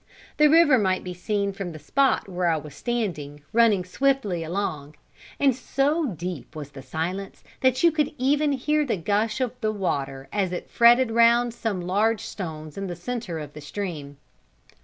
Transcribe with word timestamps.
The 0.37 0.47
river 0.47 0.79
might 0.79 1.03
be 1.03 1.13
seen 1.13 1.53
from 1.53 1.73
the 1.73 1.77
spot 1.77 2.27
where 2.27 2.47
I 2.47 2.57
was 2.57 2.73
standing, 2.73 3.43
running 3.53 3.85
swiftly 3.85 4.43
along; 4.43 4.95
and 5.39 5.55
so 5.55 6.07
deep 6.07 6.55
was 6.55 6.71
the 6.71 6.81
silence 6.81 7.43
that 7.61 7.83
you 7.83 7.91
could 7.91 8.11
even 8.17 8.51
hear 8.53 8.83
the 8.83 8.97
gush 8.97 9.39
of 9.39 9.51
the 9.61 9.71
water 9.71 10.27
as 10.33 10.51
it 10.51 10.71
fretted 10.71 11.11
round 11.11 11.53
some 11.53 11.81
large 11.81 12.21
stones 12.21 12.79
in 12.79 12.87
the 12.87 12.95
centre 12.95 13.37
of 13.37 13.53
the 13.53 13.61
stream. 13.61 14.17